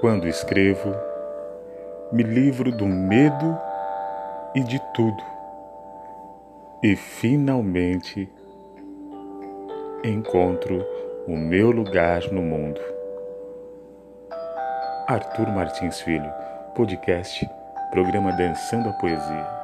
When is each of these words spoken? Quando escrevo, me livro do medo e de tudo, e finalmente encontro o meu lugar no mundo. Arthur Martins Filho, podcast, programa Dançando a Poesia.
Quando 0.00 0.26
escrevo, 0.26 0.94
me 2.10 2.22
livro 2.22 2.72
do 2.72 2.86
medo 2.86 3.58
e 4.54 4.62
de 4.62 4.80
tudo, 4.94 5.22
e 6.82 6.96
finalmente 6.96 8.26
encontro 10.02 10.82
o 11.28 11.36
meu 11.36 11.70
lugar 11.70 12.22
no 12.32 12.40
mundo. 12.40 12.80
Arthur 15.06 15.48
Martins 15.50 16.00
Filho, 16.00 16.32
podcast, 16.74 17.46
programa 17.90 18.32
Dançando 18.32 18.88
a 18.88 18.92
Poesia. 18.94 19.59